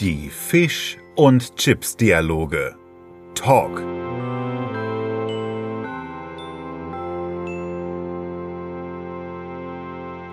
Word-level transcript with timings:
Die 0.00 0.28
Fisch- 0.28 0.96
und 1.16 1.56
Chips-Dialoge. 1.56 2.76
Talk. 3.34 3.82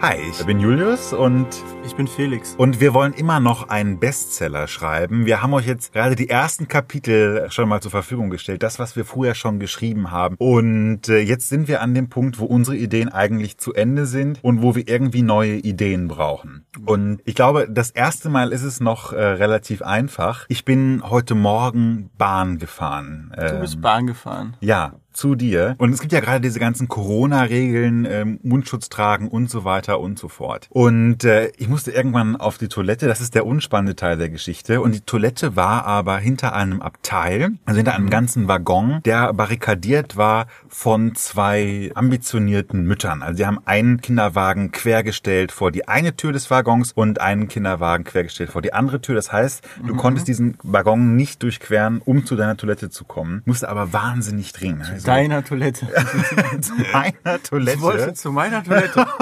Hi, 0.08 0.18
ich 0.30 0.46
bin 0.46 0.60
Julius 0.60 1.14
und 1.14 1.48
Ich 1.84 1.96
bin 1.96 2.06
Felix. 2.06 2.54
und 2.60 2.80
wir 2.80 2.94
wollen 2.94 3.14
immer 3.14 3.40
noch 3.40 3.70
einen 3.70 4.00
Bestseller 4.00 4.68
schreiben. 4.68 5.26
Wir 5.26 5.42
haben 5.42 5.52
euch 5.56 5.66
jetzt 5.66 5.94
gerade 5.94 6.16
die 6.16 6.30
ersten 6.30 6.68
Kapitel 6.68 7.48
schon 7.50 7.68
mal 7.68 7.82
zur 7.82 7.90
Verfügung 7.90 8.30
gestellt, 8.30 8.62
das, 8.62 8.78
was 8.78 8.96
wir 8.96 9.04
vorher 9.04 9.34
schon 9.34 9.58
geschrieben 9.60 10.12
haben. 10.12 10.36
Und 10.38 11.10
äh, 11.10 11.22
jetzt 11.22 11.50
sind 11.50 11.68
wir 11.68 11.82
an 11.82 11.96
dem 11.96 12.08
Punkt, 12.08 12.38
wo 12.38 12.46
unsere 12.46 12.78
Ideen 12.78 13.10
eigentlich 13.10 13.58
zu 13.58 13.74
Ende 13.74 14.06
sind 14.06 14.38
und 14.44 14.62
wo 14.62 14.76
wir 14.76 14.88
irgendwie 14.88 15.24
neue 15.24 15.56
Ideen 15.56 16.08
brauchen. 16.08 16.68
Und 16.86 17.22
ich 17.26 17.34
glaube, 17.34 17.68
das 17.68 17.90
erste 17.90 18.30
Mal 18.30 18.52
ist 18.52 18.62
es 18.62 18.80
noch 18.80 19.12
äh, 19.12 19.20
relativ 19.20 19.82
einfach. 19.82 20.46
Ich 20.50 20.66
bin 20.66 21.02
heute 21.04 21.34
Morgen 21.34 22.12
Bahn 22.16 22.60
gefahren. 22.60 23.34
Du 23.36 23.60
bist 23.60 23.78
Ähm, 23.78 23.82
Bahn 23.82 24.06
gefahren. 24.06 24.56
ja, 24.60 24.94
zu 25.16 25.36
dir. 25.36 25.76
Und 25.78 25.94
es 25.94 26.02
gibt 26.02 26.12
ja 26.12 26.20
gerade 26.20 26.42
diese 26.42 26.60
ganzen 26.60 26.88
Corona-Regeln, 26.88 28.06
ähm, 28.10 28.40
Mundschutz 28.44 28.90
tragen 28.90 29.30
und 29.30 29.50
so 29.50 29.64
weiter 29.64 30.00
und 30.00 30.20
so 30.20 30.28
fort. 30.28 30.68
Und 30.70 31.24
äh, 31.24 31.52
ich 31.58 31.68
musste 31.68 31.92
irgendwann 31.92 32.36
auf 32.36 32.58
die 32.58 32.68
Toilette. 32.68 33.08
Das 33.08 33.22
ist 33.22 33.34
der 33.34 33.46
unspannende 33.46 33.96
Teil 33.96 34.18
der 34.18 34.30
Geschichte. 34.30 34.82
Und 34.82 34.94
die 34.94 35.02
Toilette 35.02 35.56
war 35.56 35.86
aber 35.86 36.18
hinter 36.18 36.54
einem 36.54 36.82
Abteil, 36.82 37.52
also 37.66 37.78
hinter 37.78 37.96
einem 37.96 38.10
ganzen 38.10 38.48
Waggon, 38.48 39.02
der 39.06 39.34
barrikadiert 39.34 40.18
war 40.18 40.48
von 40.68 41.16
zwei 41.16 41.92
ambitionierten 41.96 42.86
Müttern. 42.86 43.22
Also 43.22 43.38
sie 43.38 43.46
haben 43.46 43.60
einen 43.66 44.02
Kinderwagen 44.02 44.72
quergestellt 44.72 45.52
vor 45.52 45.72
die 45.72 45.88
eine 45.88 46.16
Tür 46.16 46.34
des 46.34 46.52
Waggons 46.52 46.92
und 46.92 47.22
einen 47.22 47.48
Kinderwagen 47.48 48.04
quergestellt 48.04 48.50
vor 48.50 48.62
die 48.62 48.74
andere 48.74 49.02
Tür. 49.02 49.16
Das 49.16 49.32
heißt, 49.32 49.64
du 49.86 49.96
konntest 49.96 50.28
diesen 50.28 50.58
Waggon 50.64 51.16
nicht 51.16 51.42
durchqueren, 51.44 52.02
um 52.04 52.26
zu 52.26 52.36
deiner 52.36 52.58
Toilette 52.58 52.90
zu 52.90 53.06
kommen, 53.06 53.42
musste 53.46 53.70
aber 53.70 53.94
wahnsinnig 53.94 54.52
dringend. 54.54 55.05
Deiner 55.06 55.44
Toilette. 55.44 55.88
zu 56.62 56.74
meiner 56.92 57.42
Toilette. 57.44 57.78
Ich 57.78 57.82
wollte 57.82 58.14
zu 58.14 58.32
meiner 58.32 58.64
Toilette. 58.64 59.06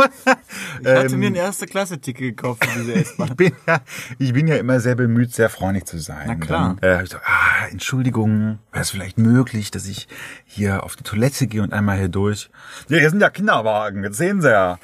Ich 0.82 0.88
hatte 0.88 1.14
Ähm, 1.14 1.20
mir 1.20 1.28
ein 1.28 1.36
erste 1.36 1.66
Klasse-Ticket 1.66 2.38
gekauft 2.38 2.66
für 2.66 2.80
diese 2.80 2.94
S-Bahn. 2.96 3.30
ich 3.30 3.36
bin 3.36 3.52
ja, 3.68 3.80
ich 4.20 4.34
bin 4.34 4.48
ja 4.48 4.56
immer 4.56 4.80
sehr 4.80 4.96
bemüht, 4.96 5.34
sehr 5.34 5.50
freundlich 5.50 5.86
zu 5.86 5.98
sein. 6.00 6.26
Na 6.28 6.36
klar. 6.36 6.76
Dann, 6.80 7.00
äh, 7.00 7.04
ich 7.04 7.10
so, 7.10 7.18
ah, 7.18 7.68
Entschuldigung, 7.72 8.60
wäre 8.72 8.82
es 8.84 8.92
vielleicht 8.92 9.18
möglich, 9.18 9.72
dass 9.72 9.88
ich 9.88 10.08
hier 10.46 10.84
auf 10.84 10.96
die 10.96 11.04
Toilette 11.04 11.48
gehe 11.48 11.62
und 11.62 11.74
einmal 11.74 11.98
hier 11.98 12.08
durch? 12.10 12.50
Ja, 12.90 12.98
hier 13.00 13.10
sind 13.10 13.22
ja 13.22 13.30
Kinderwagen, 13.30 14.04
jetzt 14.04 14.18
sehen 14.18 14.42
Sie 14.42 14.50
ja. 14.52 14.78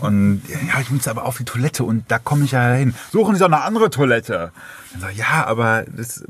und 0.00 0.42
ja, 0.48 0.80
ich 0.80 0.90
muss 0.90 1.08
aber 1.08 1.24
auf 1.24 1.36
die 1.38 1.44
Toilette 1.44 1.84
und 1.84 2.04
da 2.08 2.18
komme 2.18 2.44
ich 2.44 2.52
ja 2.52 2.72
hin. 2.72 2.94
Suchen 3.10 3.34
Sie 3.34 3.40
doch 3.40 3.46
eine 3.46 3.62
andere 3.62 3.90
Toilette. 3.90 4.52
Dann 5.00 5.10
ich, 5.10 5.18
ja, 5.18 5.44
aber 5.46 5.84
das 5.88 6.24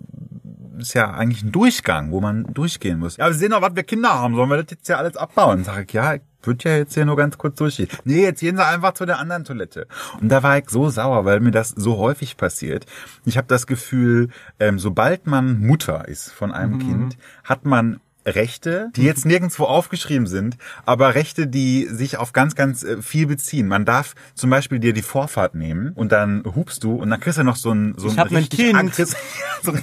ist 0.78 0.94
ja 0.94 1.12
eigentlich 1.12 1.42
ein 1.42 1.52
Durchgang, 1.52 2.10
wo 2.10 2.20
man 2.20 2.44
durchgehen 2.52 2.98
muss. 2.98 3.16
Ja, 3.16 3.26
wir 3.26 3.34
sehen 3.34 3.50
doch, 3.50 3.62
was 3.62 3.74
wir 3.74 3.82
Kinder 3.82 4.10
haben. 4.10 4.34
Sollen 4.34 4.50
wir 4.50 4.62
das 4.62 4.70
jetzt 4.70 4.88
ja 4.88 4.96
alles 4.96 5.16
abbauen? 5.16 5.64
Sag 5.64 5.84
ich, 5.88 5.92
ja, 5.92 6.14
ich 6.14 6.22
würde 6.42 6.68
ja 6.68 6.76
jetzt 6.76 6.94
hier 6.94 7.04
nur 7.04 7.16
ganz 7.16 7.38
kurz 7.38 7.56
durchgehen. 7.56 7.88
Nee, 8.04 8.22
jetzt 8.22 8.40
gehen 8.40 8.56
Sie 8.56 8.64
einfach 8.64 8.94
zu 8.94 9.06
der 9.06 9.18
anderen 9.18 9.44
Toilette. 9.44 9.86
Und 10.20 10.28
da 10.28 10.42
war 10.42 10.58
ich 10.58 10.70
so 10.70 10.88
sauer, 10.88 11.24
weil 11.24 11.40
mir 11.40 11.50
das 11.50 11.70
so 11.70 11.98
häufig 11.98 12.36
passiert. 12.36 12.86
Ich 13.24 13.36
habe 13.36 13.48
das 13.48 13.66
Gefühl, 13.66 14.28
ähm, 14.60 14.78
sobald 14.78 15.26
man 15.26 15.60
Mutter 15.60 16.06
ist 16.08 16.32
von 16.32 16.52
einem 16.52 16.78
Kind, 16.78 17.18
hat 17.44 17.64
man 17.64 18.00
Rechte, 18.26 18.90
die 18.96 19.02
jetzt 19.04 19.24
nirgendwo 19.24 19.64
aufgeschrieben 19.64 20.26
sind, 20.26 20.56
aber 20.84 21.14
Rechte, 21.14 21.46
die 21.46 21.84
sich 21.88 22.16
auf 22.18 22.32
ganz, 22.32 22.54
ganz 22.56 22.82
äh, 22.82 23.00
viel 23.00 23.26
beziehen. 23.26 23.68
Man 23.68 23.84
darf 23.84 24.14
zum 24.34 24.50
Beispiel 24.50 24.80
dir 24.80 24.92
die 24.92 25.02
Vorfahrt 25.02 25.54
nehmen 25.54 25.92
und 25.94 26.10
dann 26.12 26.42
hupst 26.44 26.82
du 26.82 26.96
und 26.96 27.08
dann 27.10 27.20
kriegst 27.20 27.38
du 27.38 27.44
noch 27.44 27.56
so 27.56 27.70
ein, 27.72 27.94
so 27.96 28.08
ein 28.10 28.18
richtig 28.18 28.58
Kind. 28.58 28.76
aggress- 28.76 29.16
so 29.62 29.72
ein 29.72 29.82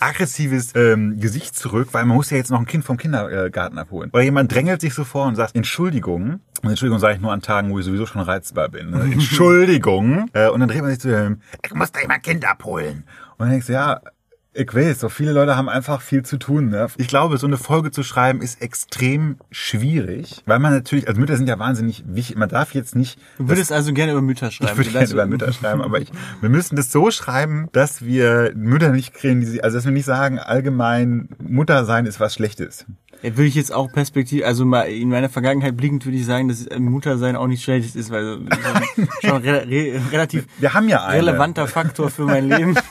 aggressives 0.00 0.74
ähm, 0.74 1.18
Gesicht 1.18 1.56
zurück, 1.56 1.88
weil 1.92 2.04
man 2.04 2.16
muss 2.16 2.30
ja 2.30 2.36
jetzt 2.36 2.50
noch 2.50 2.60
ein 2.60 2.66
Kind 2.66 2.84
vom 2.84 2.96
Kindergarten 2.98 3.78
abholen. 3.78 4.10
Oder 4.12 4.22
jemand 4.22 4.52
drängelt 4.52 4.80
sich 4.80 4.94
so 4.94 5.04
vor 5.04 5.26
und 5.26 5.34
sagt, 5.36 5.56
Entschuldigung, 5.56 6.40
und 6.62 6.68
Entschuldigung 6.70 6.98
sage 6.98 7.14
ich 7.14 7.20
nur 7.20 7.32
an 7.32 7.40
Tagen, 7.40 7.70
wo 7.70 7.78
ich 7.78 7.84
sowieso 7.84 8.04
schon 8.06 8.20
reizbar 8.20 8.68
bin. 8.68 8.90
Ne? 8.90 9.00
Entschuldigung. 9.12 10.28
äh, 10.34 10.48
und 10.48 10.60
dann 10.60 10.68
dreht 10.68 10.82
man 10.82 10.90
sich 10.90 11.00
zu 11.00 11.08
ihm, 11.08 11.40
ich 11.64 11.72
muss 11.74 11.90
da 11.92 12.00
jemand 12.00 12.22
Kind 12.22 12.44
abholen. 12.48 13.04
Und 13.38 13.40
dann 13.44 13.50
denkst 13.50 13.66
du, 13.68 13.72
ja, 13.72 14.00
ich 14.60 14.74
weiß, 14.74 14.98
so 14.98 15.08
viele 15.08 15.30
Leute 15.32 15.56
haben 15.56 15.68
einfach 15.68 16.00
viel 16.00 16.24
zu 16.24 16.36
tun. 16.36 16.70
Ne? 16.70 16.88
Ich 16.96 17.06
glaube, 17.06 17.38
so 17.38 17.46
eine 17.46 17.56
Folge 17.56 17.92
zu 17.92 18.02
schreiben 18.02 18.42
ist 18.42 18.60
extrem 18.60 19.36
schwierig, 19.52 20.42
weil 20.46 20.58
man 20.58 20.72
natürlich, 20.72 21.06
also 21.06 21.20
Mütter 21.20 21.36
sind 21.36 21.48
ja 21.48 21.58
wahnsinnig 21.60 22.02
wichtig. 22.08 22.36
Man 22.36 22.48
darf 22.48 22.74
jetzt 22.74 22.96
nicht. 22.96 23.20
Du 23.38 23.48
würdest 23.48 23.70
also 23.70 23.92
gerne 23.92 24.12
über 24.12 24.20
Mütter 24.22 24.50
schreiben. 24.50 24.72
Ich 24.72 24.76
würde 24.76 24.90
Das- 24.90 25.10
gerne 25.10 25.12
über 25.12 25.26
Mütter 25.26 25.52
schreiben, 25.58 25.80
aber 25.80 26.00
ich, 26.00 26.08
wir 26.40 26.48
müssen 26.48 26.74
das 26.74 26.90
so 26.90 27.10
schreiben, 27.12 27.68
dass 27.72 28.04
wir 28.04 28.52
Mütter 28.56 28.90
nicht 28.90 29.14
kriegen, 29.14 29.40
die 29.40 29.46
sie, 29.46 29.62
also 29.62 29.76
dass 29.76 29.84
wir 29.84 29.92
nicht 29.92 30.06
sagen, 30.06 30.38
allgemein 30.40 31.28
Mutter 31.40 31.84
sein 31.84 32.04
ist 32.06 32.18
was 32.18 32.34
Schlechtes. 32.34 32.84
Ja, 33.22 33.36
würde 33.36 33.46
ich 33.48 33.54
jetzt 33.54 33.72
auch 33.72 33.90
perspektiv, 33.92 34.44
also 34.44 34.64
mal 34.64 34.82
in 34.82 35.08
meiner 35.08 35.28
Vergangenheit 35.28 35.76
blickend 35.76 36.04
würde 36.04 36.16
ich 36.18 36.26
sagen, 36.26 36.48
dass 36.48 36.66
äh, 36.66 36.78
Muttersein 36.78 37.34
auch 37.36 37.46
nicht 37.48 37.62
schlecht 37.64 37.94
ist, 37.96 38.10
weil 38.10 38.38
schon 39.24 39.36
ein 39.36 39.42
re 39.42 39.66
re 39.68 40.00
relativ 40.12 40.46
Wir 40.58 40.74
haben 40.74 40.88
ja 40.88 41.04
eine. 41.04 41.18
relevanter 41.26 41.66
Faktor 41.68 42.10
für 42.10 42.22
mein 42.24 42.48
Leben. 42.48 42.74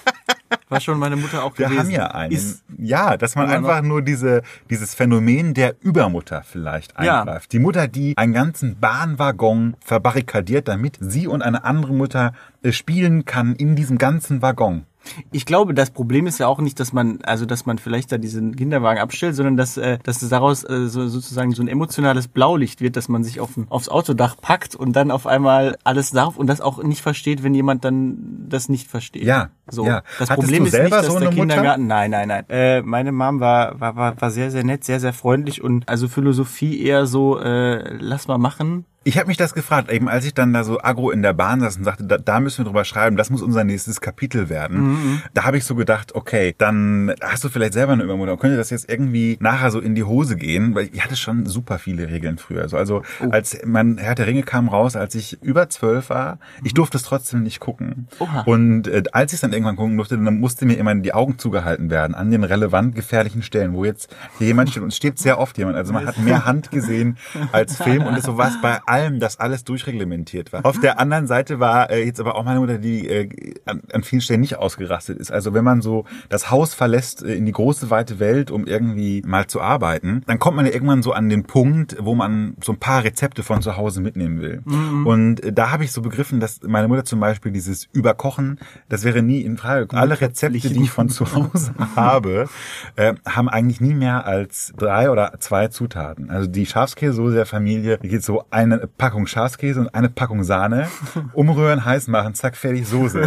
War 0.69 0.81
schon 0.81 1.00
meine 1.00 1.16
Mutter 1.16 1.44
auch 1.44 1.57
Wir 1.57 1.67
gewesen. 1.67 1.79
haben 1.79 1.89
ja 1.91 2.07
einen. 2.07 2.31
Ist, 2.33 2.63
ja, 2.78 3.16
dass 3.16 3.35
man 3.35 3.45
Immer 3.50 3.59
noch. 3.61 3.69
einfach 3.69 3.81
nur 3.88 4.01
diese, 4.01 4.41
dieses 4.69 4.95
Phänomen 4.95 5.53
der 5.53 5.75
Übermutter 5.81 6.44
vielleicht 6.44 6.94
Ja. 7.01 7.22
eingreift. 7.22 7.53
Die 7.53 7.59
Mutter, 7.59 7.88
die 7.88 8.17
einen 8.17 8.33
ganzen 8.33 8.77
Bahnwaggon 8.79 9.77
verbarrikadiert, 9.79 10.67
damit 10.67 10.97
sie 11.00 11.27
und 11.27 11.41
eine 11.41 11.63
andere 11.63 11.94
Mutter 11.94 12.33
äh, 12.63 12.73
spielen 12.73 13.23
kann 13.23 13.56
in 13.56 13.75
diesem 13.77 13.97
ganzen 13.97 14.41
Waggon. 14.41 14.85
Ich 15.31 15.45
glaube, 15.45 15.73
das 15.73 15.91
Problem 15.91 16.28
ist 16.28 16.40
ja 16.40 16.47
auch 16.47 16.59
nicht, 16.59 16.79
dass 16.79 16.94
man, 16.94 17.19
also 17.23 17.45
dass 17.45 17.66
man 17.66 17.78
vielleicht 17.78 18.12
da 18.12 18.18
diesen 18.18 18.56
Kinderwagen 18.56 19.00
abstellt, 19.00 19.35
sondern 19.35 19.57
dass, 19.57 19.78
äh, 19.78 20.00
dass 20.03 20.22
es 20.22 20.29
daraus 20.29 20.63
äh, 20.63 20.88
so, 20.88 21.07
sozusagen 21.07 21.51
so 21.53 21.62
ein 21.62 21.68
emotionales 21.68 22.28
Blaulicht 22.28 22.81
wird, 22.81 22.95
dass 22.95 23.09
man 23.09 23.23
sich 23.23 23.40
auf, 23.40 23.51
aufs 23.69 23.90
Autodach 23.90 24.35
packt 24.40 24.75
und 24.75 24.95
dann 24.95 25.12
auf 25.12 25.28
einmal 25.28 25.78
alles 25.84 26.12
darf 26.12 26.38
und 26.38 26.47
das 26.47 26.62
auch 26.62 26.81
nicht 26.84 27.01
versteht, 27.01 27.44
wenn 27.44 27.53
jemand 27.53 27.85
dann 27.85 28.45
das 28.50 28.69
nicht 28.69 28.88
versteht. 28.88 29.23
Ja, 29.23 29.50
So. 29.69 29.85
ja. 29.85 30.03
Das 30.19 30.29
Hattest 30.29 30.47
Problem 30.47 30.66
ist 30.66 30.73
nicht, 30.73 30.91
dass 30.91 31.06
so 31.07 31.19
der 31.19 31.29
eine 31.29 31.35
Mutter? 31.35 31.39
Kindergarten. 31.39 31.88
Nein, 31.88 32.12
nein, 32.12 32.28
nein. 32.28 32.45
Äh, 32.50 32.81
meine 32.81 33.12
Mom 33.12 33.39
war, 33.39 33.79
war, 33.79 33.95
war, 33.95 34.22
war 34.22 34.31
sehr, 34.31 34.51
sehr 34.51 34.63
nett, 34.63 34.84
sehr, 34.84 35.00
sehr 35.00 35.13
freundlich 35.13 35.62
und 35.63 35.88
also 35.88 36.07
Philosophie 36.07 36.81
eher 36.81 37.06
so, 37.06 37.39
äh, 37.39 37.94
lass 38.00 38.28
mal 38.28 38.38
machen. 38.38 38.85
Ich 39.07 39.18
habe 39.18 39.28
mich 39.28 39.38
das 39.38 39.53
gefragt, 39.53 39.90
eben 39.90 40.09
als 40.09 40.25
ich 40.25 40.34
dann 40.34 40.51
da 40.51 40.66
so 40.66 40.81
agro 40.81 41.12
in 41.12 41.22
der 41.22 41.31
Bahn 41.31 41.62
saß 41.62 41.78
und 41.78 41.85
sagte, 41.85 42.03
da, 42.03 42.18
da 42.18 42.41
müssen 42.41 42.57
wir 42.59 42.66
drüber 42.66 42.84
schreiben, 42.84 43.16
das 43.16 43.29
muss 43.29 43.41
unser 43.41 43.63
nächstes 43.63 44.01
Kapitel 44.01 44.50
werden. 44.50 44.81
Mhm. 44.81 45.22
Da 45.34 45.45
habe 45.45 45.56
ich 45.57 45.63
so 45.63 45.75
gedacht, 45.75 46.13
okay, 46.13 46.53
dann 46.57 47.13
hast 47.22 47.41
du 47.45 47.47
vielleicht 47.47 47.72
selber 47.72 47.94
eine 47.94 48.03
Übermutter. 48.03 48.35
Könnte 48.35 48.57
das 48.57 48.69
jetzt 48.69 48.90
irgendwie 48.91 49.38
nachher 49.40 49.72
so 49.72 49.79
in 49.79 49.95
die 49.95 50.03
Hose 50.03 50.35
gehen? 50.35 50.75
Weil 50.75 50.90
ich 50.91 51.01
hatte 51.01 51.16
schon 51.16 51.45
super 51.45 51.79
viele 51.79 52.09
Regeln 52.09 52.38
früher. 52.38 52.63
Also, 52.63 52.75
also 52.75 53.01
Oh. 53.22 53.29
als 53.31 53.57
mein 53.66 53.97
Herr 53.97 54.13
der 54.16 54.28
Ringe 54.28 54.44
kam 54.44 54.68
raus, 54.68 54.97
als 54.97 55.16
ich 55.16 55.41
über 55.41 55.69
zwölf 55.69 56.09
war, 56.09 56.39
ich 56.66 56.74
durfte 56.74 56.97
es 56.97 57.03
trotzdem 57.03 57.44
nicht 57.44 57.62
gucken. 57.62 57.88
Mhm. 57.88 58.06
Oha. 58.19 58.41
Und 58.41 58.88
äh, 58.89 59.03
als 59.13 59.31
ich 59.31 59.38
es 59.38 59.41
dann 59.41 59.53
irgendwann 59.53 59.78
gucken 59.78 59.95
durfte, 59.95 60.18
dann 60.18 60.38
musste 60.39 60.66
mir 60.66 60.74
immer 60.75 60.94
die 60.95 61.13
Augen 61.13 61.38
zugehalten 61.39 61.89
werden 61.89 62.13
an 62.13 62.29
den 62.29 62.44
relevant 62.44 62.94
gefährlichen 62.94 63.41
Stellen, 63.41 63.72
wo 63.74 63.85
jetzt 63.85 64.13
hier 64.38 64.47
jemand 64.47 64.69
steht 64.72 64.84
und 64.84 64.89
es 64.89 64.97
steht 64.97 65.18
sehr 65.18 65.39
oft 65.39 65.57
jemand. 65.57 65.78
Also 65.78 65.94
man 65.94 66.06
hat 66.06 66.18
mehr 66.19 66.44
Hand 66.45 66.72
gesehen 66.72 67.16
als 67.53 67.78
Film 67.81 68.03
und 68.06 68.22
so 68.22 68.38
war 68.38 68.50
es 68.50 68.62
bei 68.62 68.81
allem, 68.97 69.19
dass 69.19 69.39
alles 69.39 69.63
durchreglementiert 69.63 70.53
war. 70.53 70.65
Auf 70.65 70.79
der 70.79 70.99
anderen 70.99 71.27
Seite 71.27 71.59
war 71.59 71.89
äh, 71.89 72.03
jetzt 72.03 72.19
aber 72.19 72.35
auch 72.35 72.43
meine 72.43 72.59
Mutter, 72.59 72.77
die 72.77 73.07
äh, 73.07 73.55
an, 73.65 73.81
an 73.91 74.03
vielen 74.03 74.21
Stellen 74.21 74.41
nicht 74.41 74.57
ausgerastet 74.57 75.17
ist. 75.19 75.31
Also 75.31 75.53
wenn 75.53 75.63
man 75.63 75.81
so 75.81 76.05
das 76.29 76.51
Haus 76.51 76.73
verlässt 76.73 77.23
äh, 77.23 77.35
in 77.35 77.45
die 77.45 77.51
große 77.51 77.89
weite 77.89 78.19
Welt, 78.19 78.51
um 78.51 78.65
irgendwie 78.65 79.21
mal 79.25 79.47
zu 79.47 79.61
arbeiten, 79.61 80.23
dann 80.27 80.39
kommt 80.39 80.57
man 80.57 80.65
ja 80.65 80.73
irgendwann 80.73 81.03
so 81.03 81.13
an 81.13 81.29
den 81.29 81.43
Punkt, 81.43 81.97
wo 81.99 82.15
man 82.15 82.55
so 82.63 82.73
ein 82.73 82.79
paar 82.79 83.03
Rezepte 83.03 83.43
von 83.43 83.61
zu 83.61 83.77
Hause 83.77 84.01
mitnehmen 84.01 84.41
will. 84.41 84.61
Und 85.05 85.43
äh, 85.43 85.53
da 85.53 85.71
habe 85.71 85.83
ich 85.83 85.91
so 85.91 86.01
begriffen, 86.01 86.39
dass 86.39 86.61
meine 86.63 86.87
Mutter 86.87 87.05
zum 87.05 87.19
Beispiel 87.19 87.51
dieses 87.51 87.85
Überkochen, 87.93 88.59
das 88.89 89.03
wäre 89.03 89.21
nie 89.21 89.41
in 89.41 89.57
Frage. 89.57 89.81
gekommen. 89.81 90.01
Alle 90.01 90.19
Rezepte, 90.19 90.69
die 90.69 90.83
ich 90.83 90.91
von 90.91 91.09
zu 91.09 91.33
Hause 91.33 91.73
habe, 91.95 92.50
äh, 92.95 93.13
haben 93.25 93.50
eigentlich 93.50 93.81
nie 93.81 93.93
mehr 93.93 94.25
als 94.25 94.73
drei 94.77 95.09
oder 95.09 95.33
zwei 95.39 95.67
Zutaten. 95.67 96.29
Also 96.29 96.50
die 96.50 96.65
Schafskäsesoße 96.65 97.35
der 97.35 97.45
Familie, 97.45 97.97
die 97.97 98.09
geht 98.09 98.23
so 98.23 98.43
eine 98.50 98.87
Packung 98.88 99.28
Schafskäse 99.28 99.80
und 99.80 99.94
eine 99.94 100.10
Packung 100.10 100.44
Sahne, 100.44 100.88
umrühren, 101.34 101.86
heiß 101.86 102.07
machen, 102.07 102.34
zack, 102.34 102.56
fertig, 102.56 102.88
Soße. 102.88 103.19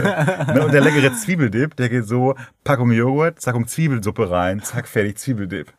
Ne, 0.55 0.65
und 0.65 0.73
der 0.73 0.81
leckere 0.81 1.13
Zwiebeldip, 1.15 1.77
der 1.77 1.89
geht 1.89 2.07
so, 2.07 2.35
Packung 2.65 2.91
Joghurt, 2.93 3.45
Packung 3.45 3.67
Zwiebelsuppe 3.67 4.31
rein, 4.31 4.63
zack, 4.63 4.89
fertig, 4.89 5.19
Zwiebeldip. 5.19 5.73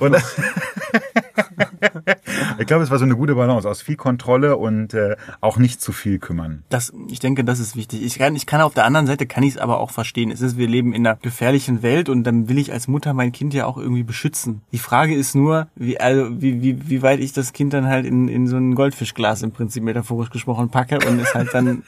Und 0.00 0.12
das, 0.12 0.36
ich 2.58 2.66
glaube, 2.66 2.84
es 2.84 2.90
war 2.90 2.98
so 2.98 3.04
eine 3.04 3.16
gute 3.16 3.34
Balance 3.34 3.68
aus 3.68 3.82
viel 3.82 3.96
Kontrolle 3.96 4.56
und 4.56 4.94
äh, 4.94 5.16
auch 5.40 5.58
nicht 5.58 5.80
zu 5.80 5.92
viel 5.92 6.18
kümmern. 6.18 6.64
Das, 6.68 6.92
ich 7.08 7.20
denke, 7.20 7.44
das 7.44 7.60
ist 7.60 7.76
wichtig. 7.76 8.02
Ich 8.02 8.18
kann, 8.18 8.36
ich 8.36 8.46
kann 8.46 8.60
auf 8.60 8.74
der 8.74 8.84
anderen 8.84 9.06
Seite 9.06 9.26
kann 9.26 9.42
ich 9.42 9.54
es 9.54 9.58
aber 9.58 9.78
auch 9.80 9.90
verstehen. 9.90 10.30
Es 10.30 10.40
ist, 10.40 10.56
wir 10.56 10.68
leben 10.68 10.92
in 10.92 11.06
einer 11.06 11.16
gefährlichen 11.16 11.82
Welt 11.82 12.08
und 12.08 12.24
dann 12.24 12.48
will 12.48 12.58
ich 12.58 12.72
als 12.72 12.88
Mutter 12.88 13.14
mein 13.14 13.32
Kind 13.32 13.54
ja 13.54 13.66
auch 13.66 13.78
irgendwie 13.78 14.02
beschützen. 14.02 14.62
Die 14.72 14.78
Frage 14.78 15.14
ist 15.14 15.34
nur, 15.34 15.68
wie, 15.74 15.98
also, 16.00 16.40
wie, 16.40 16.62
wie, 16.62 16.88
wie 16.88 17.02
weit 17.02 17.20
ich 17.20 17.32
das 17.32 17.52
Kind 17.52 17.72
dann 17.72 17.86
halt 17.86 18.06
in, 18.06 18.28
in 18.28 18.46
so 18.46 18.56
ein 18.56 18.74
Goldfischglas 18.74 19.42
im 19.42 19.52
Prinzip 19.52 19.82
metaphorisch 19.82 20.30
gesprochen 20.30 20.70
packe 20.70 20.98
und 21.06 21.18
es 21.20 21.34
halt 21.34 21.52
dann 21.52 21.82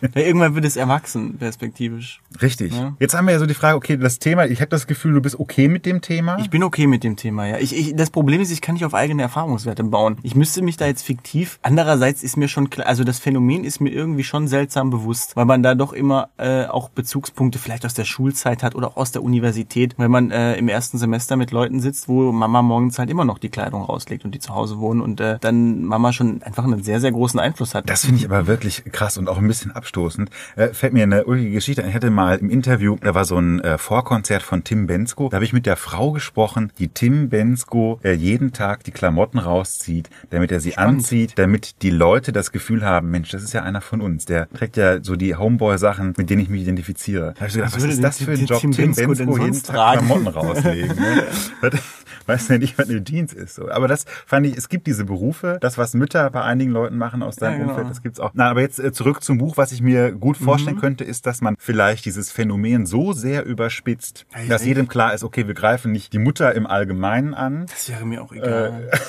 Weil 0.00 0.24
irgendwann 0.24 0.54
wird 0.54 0.64
es 0.64 0.76
erwachsen, 0.76 1.38
perspektivisch. 1.38 2.20
Richtig. 2.40 2.74
Ja. 2.74 2.94
Jetzt 2.98 3.14
haben 3.14 3.26
wir 3.26 3.32
ja 3.32 3.38
so 3.38 3.46
die 3.46 3.54
Frage, 3.54 3.76
okay, 3.76 3.96
das 3.96 4.18
Thema, 4.18 4.46
ich 4.46 4.60
habe 4.60 4.68
das 4.68 4.86
Gefühl, 4.86 5.14
du 5.14 5.20
bist 5.20 5.38
okay 5.38 5.68
mit 5.68 5.86
dem 5.86 6.00
Thema. 6.00 6.38
Ich 6.38 6.50
bin 6.50 6.62
okay 6.62 6.86
mit 6.86 7.04
dem 7.04 7.16
Thema, 7.16 7.46
ja. 7.46 7.58
Ich, 7.58 7.76
ich, 7.76 7.96
das 7.96 8.10
Problem 8.10 8.40
ist, 8.40 8.50
ich 8.50 8.60
kann 8.60 8.74
nicht 8.74 8.84
auf 8.84 8.94
eigene 8.94 9.22
Erfahrungswerte 9.22 9.84
bauen. 9.84 10.18
Ich 10.22 10.34
müsste 10.34 10.62
mich 10.62 10.76
da 10.76 10.86
jetzt 10.86 11.02
fiktiv. 11.02 11.58
Andererseits 11.62 12.22
ist 12.22 12.36
mir 12.36 12.48
schon 12.48 12.70
klar, 12.70 12.86
also 12.86 13.04
das 13.04 13.18
Phänomen 13.18 13.64
ist 13.64 13.80
mir 13.80 13.90
irgendwie 13.90 14.24
schon 14.24 14.48
seltsam 14.48 14.90
bewusst, 14.90 15.36
weil 15.36 15.44
man 15.44 15.62
da 15.62 15.74
doch 15.74 15.92
immer 15.92 16.28
äh, 16.36 16.66
auch 16.66 16.88
Bezugspunkte 16.88 17.58
vielleicht 17.58 17.86
aus 17.86 17.94
der 17.94 18.04
Schulzeit 18.04 18.62
hat 18.62 18.74
oder 18.74 18.88
auch 18.88 18.96
aus 18.96 19.12
der 19.12 19.22
Universität, 19.22 19.94
weil 19.98 20.08
man 20.08 20.30
äh, 20.30 20.56
im 20.56 20.68
ersten 20.68 20.98
Semester 20.98 21.36
mit 21.36 21.50
Leuten 21.50 21.80
sitzt, 21.80 22.08
wo 22.08 22.32
Mama 22.32 22.62
morgens 22.62 22.98
halt 22.98 23.10
immer 23.10 23.24
noch 23.24 23.38
die 23.38 23.48
Kleidung 23.48 23.82
rauslegt 23.82 24.24
und 24.24 24.34
die 24.34 24.38
zu 24.38 24.54
Hause 24.54 24.78
wohnen 24.78 25.00
und 25.00 25.20
äh, 25.20 25.38
dann 25.40 25.84
Mama 25.84 26.12
schon 26.12 26.42
einfach 26.42 26.64
einen 26.64 26.82
sehr, 26.82 27.00
sehr 27.00 27.12
großen 27.12 27.38
Einfluss 27.38 27.74
hat. 27.74 27.88
Das 27.88 28.04
finde 28.04 28.18
ich 28.18 28.26
aber 28.26 28.46
wirklich 28.46 28.84
krass 28.92 29.18
und 29.18 29.28
auch 29.28 29.38
ein 29.38 29.46
bisschen 29.46 29.61
abstoßend. 29.70 30.30
Äh, 30.56 30.68
fällt 30.68 30.92
mir 30.92 31.04
eine 31.04 31.24
ulkige 31.24 31.52
Geschichte 31.52 31.82
ein. 31.82 31.88
Ich 31.90 31.94
hatte 31.94 32.10
mal 32.10 32.38
im 32.38 32.50
Interview, 32.50 32.96
da 33.00 33.14
war 33.14 33.24
so 33.24 33.38
ein 33.38 33.60
äh, 33.60 33.78
Vorkonzert 33.78 34.42
von 34.42 34.64
Tim 34.64 34.86
Bensko. 34.86 35.28
Da 35.28 35.36
habe 35.36 35.44
ich 35.44 35.52
mit 35.52 35.66
der 35.66 35.76
Frau 35.76 36.12
gesprochen, 36.12 36.72
die 36.78 36.88
Tim 36.88 37.28
Bensko 37.28 38.00
äh, 38.02 38.12
jeden 38.12 38.52
Tag 38.52 38.84
die 38.84 38.90
Klamotten 38.90 39.38
rauszieht, 39.38 40.10
damit 40.30 40.50
er 40.52 40.60
sie 40.60 40.72
Spannend. 40.72 40.98
anzieht, 41.00 41.38
damit 41.38 41.82
die 41.82 41.90
Leute 41.90 42.32
das 42.32 42.52
Gefühl 42.52 42.84
haben, 42.84 43.10
Mensch, 43.10 43.30
das 43.30 43.42
ist 43.42 43.52
ja 43.52 43.62
einer 43.62 43.80
von 43.80 44.00
uns. 44.00 44.24
Der 44.24 44.48
trägt 44.50 44.76
ja 44.76 45.02
so 45.02 45.16
die 45.16 45.36
Homeboy-Sachen, 45.36 46.14
mit 46.16 46.30
denen 46.30 46.42
ich 46.42 46.48
mich 46.48 46.62
identifiziere. 46.62 47.34
Da 47.34 47.40
habe 47.40 47.46
ich 47.46 47.52
so 47.52 47.58
gedacht, 47.58 47.74
Was 47.76 47.82
was 47.82 47.90
ist 47.94 48.02
das 48.02 48.22
für 48.22 48.30
ein 48.32 48.36
Tim 48.38 48.46
Job, 48.46 48.62
Bensko 48.76 49.14
Tim 49.14 49.26
Bensko 49.26 49.38
jeden 49.44 49.62
Tag 49.62 49.74
tragen? 49.74 50.06
Klamotten 50.06 50.28
rauslegen. 50.28 50.96
Ne? 50.96 51.22
Weiß 52.26 52.48
ja 52.48 52.58
nicht, 52.58 52.78
was 52.78 52.88
eine 52.88 53.02
Jeans 53.02 53.32
ist. 53.32 53.54
So. 53.56 53.70
Aber 53.70 53.88
das 53.88 54.04
fand 54.26 54.46
ich, 54.46 54.56
es 54.56 54.68
gibt 54.68 54.86
diese 54.86 55.04
Berufe, 55.04 55.58
das, 55.60 55.78
was 55.78 55.94
Mütter 55.94 56.28
bei 56.30 56.42
einigen 56.42 56.70
Leuten 56.70 56.96
machen 56.98 57.22
aus 57.22 57.36
deinem 57.36 57.52
Ja, 57.52 57.58
genau. 57.58 57.70
Umfeld, 57.72 57.90
das 57.90 58.02
gibt's 58.02 58.20
auch. 58.20 58.30
Na, 58.34 58.50
aber 58.50 58.60
jetzt 58.60 58.78
äh, 58.78 58.92
zurück 58.92 59.22
zum 59.22 59.38
Buch, 59.38 59.56
was 59.56 59.72
ich 59.72 59.82
mir 59.82 60.12
gut 60.12 60.40
Mhm. 60.40 60.44
vorstellen 60.44 60.78
könnte, 60.80 61.04
ist, 61.04 61.26
dass 61.26 61.40
man 61.40 61.56
vielleicht 61.58 62.04
dieses 62.04 62.30
Phänomen 62.32 62.86
so 62.86 63.12
sehr 63.12 63.44
überspitzt, 63.44 64.26
Ja, 64.34 64.48
dass 64.48 64.64
jedem 64.64 64.88
klar 64.88 65.14
ist, 65.14 65.24
okay, 65.24 65.46
wir 65.46 65.54
greifen 65.54 65.92
nicht 65.92 66.12
die 66.12 66.18
Mutter 66.18 66.54
im 66.54 66.66
Allgemeinen 66.66 67.34
an, 67.34 67.66
Das 67.66 67.88
wäre 67.88 68.04
mir 68.06 68.22
auch 68.22 68.32
egal. 68.32 68.90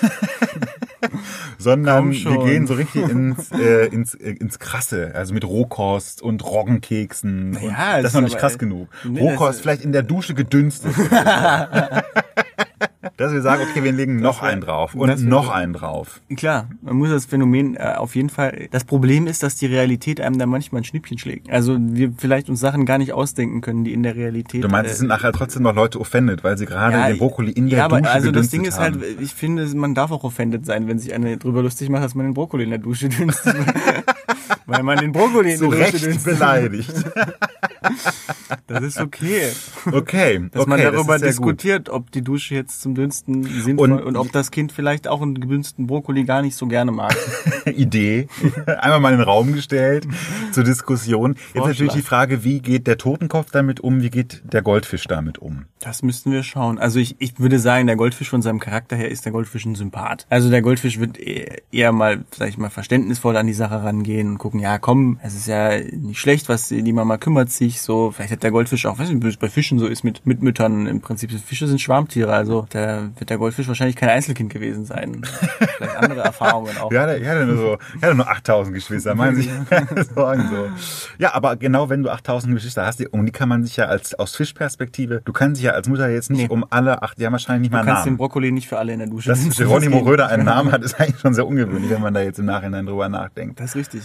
sondern 1.58 2.12
wir 2.12 2.38
gehen 2.46 2.68
so 2.68 2.74
richtig 2.76 3.08
ins, 3.10 3.52
äh, 3.60 3.88
ins, 3.88 4.16
äh, 4.16 4.32
ins 4.32 4.60
Krasse, 4.60 5.12
also 5.16 5.34
mit 5.34 5.44
Rohkost 5.46 6.22
und 6.22 6.44
Roggenkeksen. 6.46 7.58
und 7.58 7.64
Ja, 7.64 7.94
das 7.96 8.04
das 8.04 8.06
ist 8.06 8.14
noch 8.16 8.22
nicht 8.22 8.38
krass 8.38 8.58
genug. 8.58 8.88
Nee, 9.04 9.20
Rohkost 9.20 9.62
vielleicht 9.62 9.84
in 9.84 9.92
der 9.92 10.04
Dusche 10.04 10.34
gedünstet. 10.34 10.94
Dass 13.18 13.32
wir 13.32 13.44
sagen, 13.44 13.62
okay, 13.70 13.84
wir 13.84 13.92
legen 13.92 14.16
noch 14.20 14.42
wär- 14.42 14.50
einen 14.50 14.62
drauf 14.62 14.96
und 14.96 15.24
noch 15.24 15.50
einen 15.50 15.74
drauf. 15.74 16.20
Klar, 16.36 16.68
man 16.82 16.96
muss 16.96 17.10
das 17.12 17.26
Phänomen 17.26 17.76
äh, 17.76 17.94
auf 17.96 18.16
jeden 18.16 18.30
Fall. 18.30 18.68
Das 18.72 18.86
Problem 18.86 19.28
ist, 19.28 19.44
dass 19.44 19.56
die 19.56 19.68
Realität 19.68 20.20
einem 20.20 20.40
da 20.40 20.48
manchmal 20.48 20.82
ein 20.82 20.84
Schnippchen 20.84 21.20
schlägt. 21.20 21.48
Also 21.52 21.78
wir 21.80 22.12
vielleicht 22.18 22.50
uns 22.50 22.60
Sachen 22.60 22.86
gar 22.88 22.98
nicht 22.98 23.14
ausdenken 23.14 23.62
können, 23.62 23.84
die 23.84 23.94
in 23.94 24.02
der 24.02 24.16
Realität. 24.16 24.64
Du 24.64 24.68
meinst, 24.68 24.90
es 24.90 24.98
äh, 24.98 25.00
sind 25.02 25.10
nachher 25.10 25.32
trotzdem 25.32 25.62
noch 25.62 25.76
Leute 25.76 26.00
offended, 26.02 26.44
weil 26.44 26.58
sie 26.58 26.66
gerade 26.66 26.98
den 27.08 27.20
Brokkoli 27.20 27.52
in 27.52 27.70
der 27.70 27.80
ja, 27.80 27.86
aber 27.86 28.00
Dusche 28.02 28.12
also 28.12 28.32
das 28.32 28.50
Ding 28.50 28.66
ist 28.66 28.80
haben. 28.80 29.00
halt, 29.02 29.22
ich 29.22 29.34
finde, 29.34 29.68
man 29.76 29.94
darf 29.94 30.12
auch 30.12 30.24
offended 30.24 30.66
sein, 30.66 30.88
wenn 30.88 30.98
sich 30.98 31.14
eine 31.14 31.38
drüber 31.38 31.62
lustig 31.62 31.90
macht, 31.90 32.04
dass 32.04 32.16
man 32.16 32.26
den 32.26 32.34
Brokkoli 32.34 32.64
in 32.64 32.72
der 32.72 32.80
Dusche 32.80 33.10
dünstet. 33.10 33.56
Weil 34.66 34.82
man 34.82 34.98
den 34.98 35.12
Brokkoli 35.12 35.54
in 35.54 35.60
der 35.60 35.70
Dusche 35.70 36.00
dünstet. 36.00 36.24
beleidigt. 36.40 36.94
Das 38.68 38.82
ist 38.84 39.00
okay. 39.00 39.50
Okay, 39.92 40.40
Dass 40.52 40.62
okay, 40.62 40.70
man 40.70 40.80
darüber 40.82 41.20
sehr 41.20 41.28
gut. 41.34 41.52
diskutiert, 41.62 41.90
ob 41.90 42.10
die 42.12 42.22
Dusche 42.22 42.56
jetzt 42.56 42.82
zum 42.82 42.96
Dünsten 42.96 43.44
sinnvoll 43.44 43.92
Und- 43.92 44.04
und, 44.04 44.16
ob 44.18 44.32
das 44.32 44.50
Kind 44.50 44.72
vielleicht 44.72 45.08
auch 45.08 45.22
einen 45.22 45.40
gedünsten 45.40 45.88
Brokkoli 45.88 46.24
gar 46.24 46.42
nicht 46.42 46.56
so 46.56 46.68
gerne 46.68 46.92
mag. 46.92 47.16
Idee. 47.66 48.28
Einmal 48.66 49.00
mal 49.02 49.12
in 49.14 49.20
den 49.20 49.28
Raum 49.28 49.54
gestellt 49.54 50.08
zur 50.52 50.64
Diskussion. 50.64 51.34
Jetzt 51.34 51.42
Vorschlag. 51.52 51.68
natürlich 51.68 51.94
die 51.94 52.02
Frage, 52.02 52.44
wie 52.44 52.62
geht 52.62 52.88
der 52.88 52.98
Totenkopf 52.98 53.52
damit 53.52 53.82
um, 53.82 54.02
wie 54.02 54.10
geht 54.10 54.42
der 54.52 54.62
Goldfisch 54.62 55.04
damit 55.06 55.38
um? 55.38 55.66
Das 55.82 56.02
müssten 56.02 56.32
wir 56.32 56.44
schauen. 56.44 56.80
Also 56.80 57.00
ich, 57.00 57.16
ich 57.20 57.40
würde 57.40 57.60
sagen, 57.60 57.88
der 57.88 57.98
Goldfisch 57.98 58.30
von 58.30 58.42
seinem 58.42 58.60
Charakter 58.62 58.96
her 58.96 59.12
ist 59.12 59.26
der 59.26 59.34
Goldfisch 59.34 59.66
ein 59.66 59.76
Sympath. 59.76 60.26
Also 60.30 60.50
der 60.50 60.62
Goldfisch 60.62 61.00
wird 61.00 61.18
eher 61.20 61.58
eher 61.72 61.92
mal, 61.92 62.24
sag 62.32 62.48
ich 62.50 62.58
mal, 62.58 62.70
verständnisvoll 62.70 63.36
an 63.36 63.48
die 63.48 63.54
Sache 63.54 63.84
rangehen 63.84 64.30
und 64.30 64.38
gucken, 64.38 64.60
ja 64.62 64.78
komm, 64.78 65.20
es 65.22 65.36
ist 65.36 65.48
ja 65.48 65.78
nicht 65.80 66.20
schlecht, 66.20 66.48
was 66.48 66.70
die 66.70 66.82
die 66.84 66.94
Mama 66.94 67.18
kümmert 67.18 67.52
sich 67.52 67.82
so. 67.82 68.12
Vielleicht 68.12 68.32
hat 68.32 68.44
der 68.44 68.52
Goldfisch 68.52 68.63
auch, 68.72 69.00
weiß 69.00 69.10
nicht, 69.10 69.24
wie 69.24 69.28
es 69.30 69.38
bei 69.38 69.50
Fischen 69.50 69.80
so 69.80 69.88
ist 69.88 70.04
mit, 70.04 70.26
mit 70.26 70.42
Müttern. 70.42 70.88
Im 70.88 71.02
Prinzip, 71.02 71.32
Fische 71.32 71.68
sind 71.68 71.80
Schwarmtiere, 71.82 72.34
also 72.34 72.66
da 72.70 73.10
wird 73.18 73.30
der 73.30 73.38
Goldfisch 73.38 73.68
wahrscheinlich 73.68 73.96
kein 73.96 74.10
Einzelkind 74.10 74.52
gewesen 74.52 74.86
sein. 74.86 75.22
Vielleicht 75.24 75.96
andere 75.98 76.22
Erfahrungen 76.24 76.76
auch. 76.78 76.92
Ja, 76.92 77.06
der, 77.06 77.20
der 77.20 77.46
nur 77.46 77.58
so, 77.58 77.78
der 78.02 78.14
nur 78.14 78.28
8000 78.30 78.74
Geschwister, 78.76 79.16
meinen 79.16 79.36
Sie? 79.36 79.50
Sorgen 80.16 80.48
so. 80.52 80.68
Ja, 81.18 81.34
aber 81.34 81.56
genau 81.56 81.90
wenn 81.90 82.04
du 82.04 82.10
8000 82.12 82.54
Geschwister 82.56 82.86
hast, 82.86 83.00
die- 83.00 83.08
um 83.08 83.26
die 83.26 83.32
kann 83.32 83.50
man 83.50 83.64
sich 83.64 83.78
ja 83.78 83.86
als, 83.86 84.14
aus 84.16 84.36
Fischperspektive, 84.36 85.22
du 85.26 85.34
kannst 85.34 85.60
dich 85.60 85.66
ja 85.66 85.72
als 85.72 85.88
Mutter 85.88 86.10
jetzt 86.10 86.30
nicht 86.30 86.42
Nee. 86.44 86.48
um 86.50 86.66
alle 86.70 87.02
acht, 87.02 87.20
die 87.20 87.26
haben 87.26 87.34
wahrscheinlich 87.34 87.62
nicht 87.64 87.72
mal 87.72 87.80
Du 87.80 87.82
einen 87.84 87.88
kannst 87.90 88.06
den 88.06 88.12
Namen. 88.14 88.18
Brokkoli 88.18 88.52
nicht 88.52 88.68
für 88.68 88.78
alle 88.80 88.94
in 88.94 89.00
der 89.00 89.08
Dusche 89.08 89.30
Dass 89.30 89.48
Geronimo 89.58 90.00
Röder 90.00 90.28
einen 90.30 90.46
Namen 90.46 90.72
hat, 90.72 90.84
ist 90.84 91.00
eigentlich 91.00 91.20
schon 91.20 91.34
sehr 91.34 91.46
ungewöhnlich, 91.48 91.90
wenn 91.92 92.02
man 92.02 92.14
da 92.14 92.22
jetzt 92.22 92.40
im 92.40 92.46
Nachhinein 92.46 92.86
drüber 92.86 93.10
nachdenkt. 93.10 93.60
Das 93.60 93.76
ist 93.76 93.76
richtig. 93.76 94.02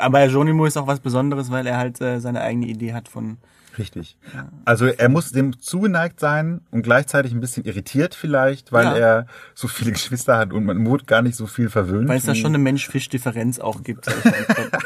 Aber 0.00 0.26
Geronimo 0.26 0.64
ist 0.66 0.76
auch 0.76 0.86
was 0.86 1.00
Besonderes, 1.00 1.50
weil 1.50 1.66
er 1.66 1.76
halt 1.78 2.00
äh, 2.00 2.20
seine 2.20 2.40
eigene 2.40 2.66
Idee 2.66 2.92
hat 2.94 3.08
von 3.08 3.38
Richtig. 3.78 4.16
Also 4.64 4.86
er 4.86 5.08
muss 5.08 5.30
dem 5.32 5.58
zugeneigt 5.60 6.18
sein 6.20 6.60
und 6.70 6.82
gleichzeitig 6.82 7.32
ein 7.32 7.40
bisschen 7.40 7.64
irritiert 7.64 8.14
vielleicht, 8.14 8.72
weil 8.72 8.84
Ja. 8.86 8.96
er 8.96 9.26
so 9.54 9.68
viele 9.68 9.92
Geschwister 9.98 10.36
hat 10.36 10.52
und 10.52 10.64
man 10.64 10.84
wird 10.90 11.06
gar 11.06 11.22
nicht 11.22 11.36
so 11.36 11.46
viel 11.46 11.68
verwöhnt. 11.70 12.08
Weil 12.08 12.18
es 12.18 12.24
da 12.24 12.34
schon 12.34 12.48
eine 12.50 12.58
Mensch-Fisch-Differenz 12.58 13.58
auch 13.60 13.82
gibt 13.82 14.06
mal, 14.06 14.14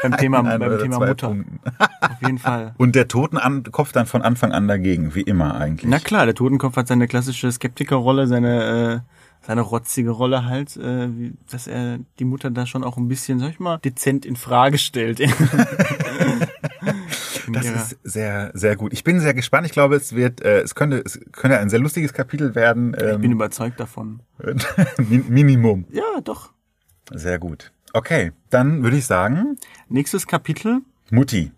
beim, 0.01 0.17
Thema, 0.17 0.41
beim 0.43 0.79
Thema 0.79 0.99
Mutter. 0.99 1.27
Punkten. 1.29 1.59
Auf 2.01 2.21
jeden 2.21 2.37
Fall. 2.37 2.73
Und 2.77 2.95
der 2.95 3.07
Totenkopf 3.07 3.91
dann 3.91 4.05
von 4.05 4.21
Anfang 4.21 4.51
an 4.51 4.67
dagegen, 4.67 5.15
wie 5.15 5.21
immer 5.21 5.55
eigentlich. 5.55 5.89
Na 5.89 5.99
klar, 5.99 6.25
der 6.25 6.35
Totenkopf 6.35 6.75
hat 6.75 6.87
seine 6.87 7.07
klassische 7.07 7.51
Skeptikerrolle, 7.51 8.27
seine 8.27 9.01
äh, 9.03 9.13
seine 9.45 9.59
rotzige 9.59 10.11
Rolle 10.11 10.45
halt, 10.45 10.77
äh, 10.77 11.09
wie, 11.17 11.33
dass 11.51 11.67
er 11.67 11.99
die 12.17 12.23
Mutter 12.23 12.49
da 12.49 12.65
schon 12.65 12.81
auch 12.81 12.95
ein 12.95 13.09
bisschen, 13.09 13.39
sag 13.39 13.49
ich 13.49 13.59
mal, 13.59 13.77
dezent 13.79 14.25
in 14.25 14.37
Frage 14.37 14.77
stellt. 14.77 15.19
In 17.53 17.61
Das 17.61 17.65
ihrer- 17.65 17.75
ist 17.75 17.97
sehr, 18.03 18.51
sehr 18.53 18.75
gut. 18.75 18.93
Ich 18.93 19.03
bin 19.03 19.19
sehr 19.19 19.33
gespannt. 19.33 19.65
Ich 19.67 19.73
glaube, 19.73 19.95
es 19.95 20.13
wird, 20.15 20.41
äh, 20.41 20.61
es 20.61 20.75
könnte, 20.75 21.01
es 21.05 21.19
könnte 21.31 21.57
ein 21.59 21.69
sehr 21.69 21.79
lustiges 21.79 22.13
Kapitel 22.13 22.55
werden. 22.55 22.93
ich 22.93 22.99
bin 23.17 23.23
Ähm, 23.23 23.31
überzeugt 23.31 23.79
davon. 23.79 24.21
Min- 24.97 25.29
Minimum. 25.29 25.85
Ja, 25.91 26.03
doch. 26.23 26.51
Sehr 27.11 27.39
gut. 27.39 27.71
Okay, 27.93 28.31
dann 28.49 28.81
würde 28.83 28.97
ich 28.97 29.05
sagen, 29.05 29.57
Nächstes 29.87 30.25
Kapitel, 30.27 30.81
Mutti. 31.11 31.51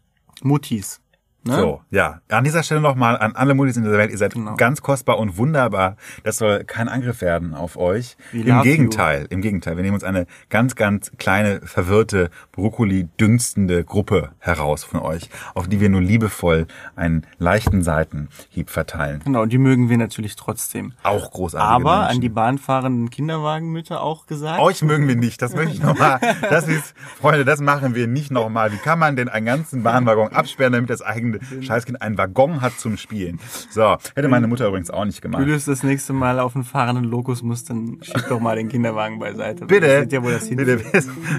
Muttis. 0.44 1.00
Ne? 1.48 1.56
So, 1.58 1.82
ja. 1.92 2.22
An 2.30 2.44
dieser 2.44 2.64
Stelle 2.64 2.82
nochmal 2.82 3.18
an 3.18 3.36
alle 3.36 3.54
Muttis 3.54 3.78
in 3.78 3.84
dieser 3.84 3.98
Welt. 3.98 4.10
Ihr 4.12 4.18
seid 4.18 4.34
Genau. 4.34 4.56
ganz 4.56 4.82
kostbar 4.82 5.20
und 5.20 5.38
wunderbar. 5.38 5.96
Das 6.24 6.38
soll 6.38 6.64
kein 6.64 6.90
Angriff 6.90 7.22
werden 7.22 7.54
auf 7.54 7.78
euch. 7.78 8.18
We 8.32 8.42
Im 8.42 8.62
Gegenteil, 8.64 9.28
im 9.30 9.42
Gegenteil. 9.42 9.76
Wir 9.78 9.84
nehmen 9.84 9.94
uns 9.94 10.04
eine 10.04 10.26
ganz, 10.50 10.76
ganz 10.76 11.12
kleine, 11.18 11.62
verwirrte, 11.64 12.32
Brokkoli-dünstende 12.52 13.84
Gruppe 13.84 14.32
heraus 14.40 14.84
von 14.84 15.00
euch, 15.02 15.30
auf 15.54 15.68
die 15.68 15.80
wir 15.80 15.90
nur 15.90 16.02
liebevoll 16.02 16.68
einen 16.96 17.26
leichten 17.38 17.84
Seitenhieb 17.84 18.70
verteilen. 18.70 19.22
Genau, 19.24 19.42
und 19.44 19.52
die 19.52 19.58
mögen 19.58 19.90
wir 19.90 19.98
natürlich 19.98 20.36
trotzdem. 20.36 20.94
Auch 21.04 21.32
großartige 21.32 21.72
Aber 21.72 22.00
Menschen. 22.00 22.16
an 22.16 22.22
die 22.22 22.30
bahnfahrenden 22.30 23.10
Kinderwagenmütter 23.10 24.02
auch 24.02 24.26
gesagt. 24.26 24.60
Euch 24.62 24.82
mögen 24.82 25.08
wir 25.08 25.16
nicht, 25.16 25.42
das 25.42 25.56
möchte 25.56 25.74
ich 25.74 25.82
nochmal. 25.82 26.20
Das 26.50 26.68
ist, 26.68 26.94
Freunde, 27.20 27.46
das 27.46 27.60
machen 27.60 27.96
wir 27.96 28.08
nicht 28.08 28.32
nochmal. 28.32 28.72
Wie 28.72 28.78
kann 28.78 29.00
man 29.00 29.16
denn 29.16 29.30
einen 29.30 29.46
ganzen 29.46 29.84
Bahnwaggon 29.84 30.30
absperren, 30.34 30.74
damit 30.74 30.90
das 30.90 31.02
eigene 31.02 31.35
Scheißkind 31.62 32.02
einen 32.02 32.18
Waggon 32.18 32.62
hat 32.62 32.80
zum 32.80 32.98
Spielen? 32.98 33.40
So, 33.70 33.98
hätte 34.16 34.28
meine 34.28 34.48
Mutter 34.48 34.68
übrigens 34.68 34.90
auch 34.90 35.06
nicht 35.06 35.24
Wenn 35.24 35.32
gemacht. 35.32 35.48
du 35.48 35.72
das 35.72 35.84
nächste 35.84 36.14
Mal 36.14 36.40
auf 36.40 36.56
einen 36.56 36.64
fahrenden 36.64 37.06
Lokus 37.06 37.44
musst, 37.44 37.70
dann 37.70 38.00
schieb 38.02 38.28
doch 38.30 38.40
mal 38.40 38.56
den 38.56 38.70
Kinderwagen 38.70 39.20
beiseite. 39.20 39.66
Bitte, 39.66 40.08
ja 40.10 40.20
bitte, 40.20 40.82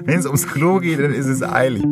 wenn 0.04 0.18
es 0.18 0.26
ums 0.26 0.46
Klo 0.48 0.78
geht, 0.78 0.98
dann 0.98 1.12
ist 1.12 1.26
es 1.26 1.42
eilig. 1.42 1.84